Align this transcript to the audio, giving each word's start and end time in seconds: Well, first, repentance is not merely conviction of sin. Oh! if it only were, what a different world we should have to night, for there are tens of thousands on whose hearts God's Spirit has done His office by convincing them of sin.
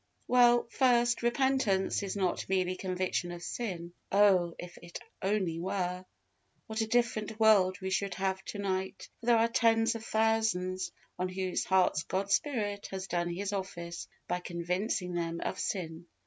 Well, 0.27 0.65
first, 0.71 1.21
repentance 1.21 2.01
is 2.01 2.15
not 2.15 2.49
merely 2.49 2.75
conviction 2.75 3.31
of 3.31 3.43
sin. 3.43 3.93
Oh! 4.11 4.55
if 4.57 4.75
it 4.81 4.97
only 5.21 5.59
were, 5.59 6.05
what 6.65 6.81
a 6.81 6.87
different 6.87 7.39
world 7.39 7.79
we 7.81 7.91
should 7.91 8.15
have 8.15 8.43
to 8.45 8.57
night, 8.57 9.09
for 9.19 9.27
there 9.27 9.37
are 9.37 9.47
tens 9.47 9.93
of 9.93 10.03
thousands 10.03 10.91
on 11.19 11.29
whose 11.29 11.65
hearts 11.65 12.01
God's 12.01 12.33
Spirit 12.33 12.87
has 12.89 13.05
done 13.05 13.29
His 13.29 13.53
office 13.53 14.07
by 14.27 14.39
convincing 14.39 15.13
them 15.13 15.39
of 15.39 15.59
sin. 15.59 16.07